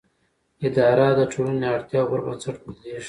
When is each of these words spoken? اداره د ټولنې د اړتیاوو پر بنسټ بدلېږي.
اداره 0.65 1.07
د 1.19 1.21
ټولنې 1.31 1.59
د 1.61 1.65
اړتیاوو 1.75 2.09
پر 2.11 2.19
بنسټ 2.25 2.55
بدلېږي. 2.63 2.99